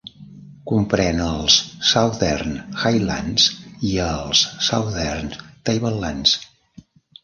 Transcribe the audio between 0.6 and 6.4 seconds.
Comprèn els Southern Highlands i els Southern Tablelands.